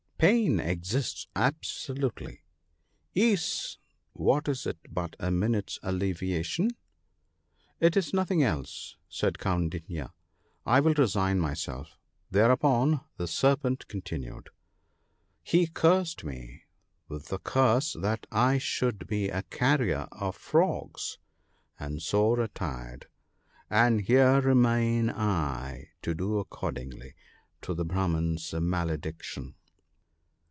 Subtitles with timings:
[0.23, 2.43] Pain exists absolutely.
[3.15, 3.79] Ease
[4.13, 6.69] what is it but a minute's alleviation?'
[7.47, 10.11] * It is nothing else,' said Kaundinya:'
[10.75, 11.97] I will resign myself!'
[12.35, 14.51] Thereupon," the Serpent continued,"
[15.53, 16.45] he cursed me
[17.09, 21.17] (ll3) with the curse that I should be a carrier of frogs,
[21.79, 23.07] and so retired—
[23.71, 27.01] and here remain I to do accord ing
[27.63, 29.55] to the Brahman's malediction."